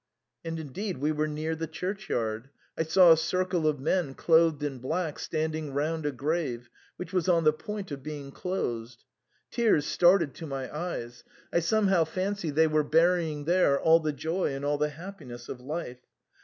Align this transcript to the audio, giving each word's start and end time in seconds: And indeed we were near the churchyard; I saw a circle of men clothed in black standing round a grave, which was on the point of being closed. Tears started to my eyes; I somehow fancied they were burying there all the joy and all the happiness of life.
And 0.43 0.59
indeed 0.59 0.97
we 0.97 1.11
were 1.11 1.27
near 1.27 1.55
the 1.55 1.67
churchyard; 1.67 2.49
I 2.75 2.81
saw 2.81 3.11
a 3.11 3.17
circle 3.17 3.67
of 3.67 3.79
men 3.79 4.15
clothed 4.15 4.63
in 4.63 4.79
black 4.79 5.19
standing 5.19 5.73
round 5.75 6.07
a 6.07 6.11
grave, 6.11 6.71
which 6.95 7.13
was 7.13 7.29
on 7.29 7.43
the 7.43 7.53
point 7.53 7.91
of 7.91 8.01
being 8.01 8.31
closed. 8.31 9.03
Tears 9.51 9.85
started 9.85 10.33
to 10.33 10.47
my 10.47 10.75
eyes; 10.75 11.23
I 11.53 11.59
somehow 11.59 12.05
fancied 12.05 12.55
they 12.55 12.65
were 12.65 12.81
burying 12.83 13.45
there 13.45 13.79
all 13.79 13.99
the 13.99 14.11
joy 14.11 14.55
and 14.55 14.65
all 14.65 14.79
the 14.79 14.89
happiness 14.89 15.47
of 15.47 15.61
life. 15.61 15.99